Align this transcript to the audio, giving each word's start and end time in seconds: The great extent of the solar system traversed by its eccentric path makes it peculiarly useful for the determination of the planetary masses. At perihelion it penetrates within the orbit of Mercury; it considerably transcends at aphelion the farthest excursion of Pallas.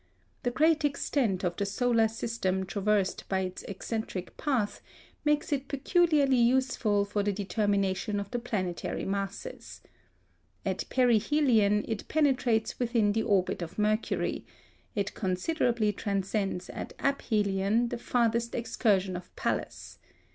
The 0.41 0.49
great 0.49 0.83
extent 0.83 1.43
of 1.43 1.57
the 1.57 1.65
solar 1.67 2.07
system 2.07 2.65
traversed 2.65 3.29
by 3.29 3.41
its 3.41 3.61
eccentric 3.67 4.35
path 4.35 4.81
makes 5.23 5.53
it 5.53 5.67
peculiarly 5.67 6.37
useful 6.39 7.05
for 7.05 7.21
the 7.21 7.31
determination 7.31 8.19
of 8.19 8.31
the 8.31 8.39
planetary 8.39 9.05
masses. 9.05 9.79
At 10.65 10.85
perihelion 10.89 11.85
it 11.87 12.07
penetrates 12.07 12.79
within 12.79 13.11
the 13.11 13.21
orbit 13.21 13.61
of 13.61 13.77
Mercury; 13.77 14.43
it 14.95 15.13
considerably 15.13 15.93
transcends 15.93 16.71
at 16.71 16.93
aphelion 16.97 17.89
the 17.89 17.99
farthest 17.99 18.55
excursion 18.55 19.15
of 19.15 19.35
Pallas. 19.35 19.99